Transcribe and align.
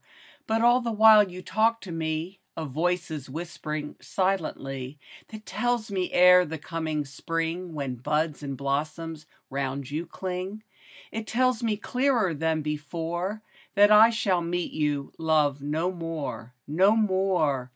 But 0.47 0.63
all 0.63 0.81
the 0.81 0.91
while 0.91 1.29
you 1.29 1.43
talk 1.43 1.79
to 1.81 1.91
me 1.91 2.39
A 2.57 2.65
voice 2.65 3.11
is 3.11 3.29
whispering 3.29 3.97
silently, 4.01 4.97
That 5.27 5.45
tells 5.45 5.91
me, 5.91 6.11
ere 6.11 6.43
the 6.43 6.57
coming 6.57 7.05
spring, 7.05 7.75
When 7.75 7.97
buds 7.97 8.41
and 8.41 8.57
blossoms 8.57 9.27
round 9.51 9.91
you 9.91 10.07
cUng, 10.07 10.63
77 10.63 10.63
A 10.63 10.63
PREMONITION. 10.63 10.63
It 11.21 11.27
tells 11.27 11.61
me 11.61 11.77
clearer 11.77 12.33
than 12.33 12.61
before 12.63 13.43
That 13.75 13.91
I 13.91 14.09
shall 14.09 14.41
meet 14.41 14.71
you, 14.71 15.13
love, 15.19 15.61
no 15.61 15.91
more, 15.91 16.55
No 16.65 16.95
more 16.95 17.69